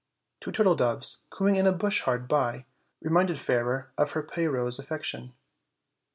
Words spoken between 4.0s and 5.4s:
her Pyrrho's affection.